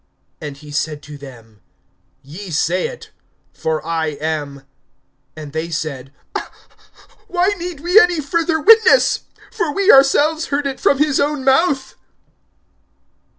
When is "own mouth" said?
11.19-11.93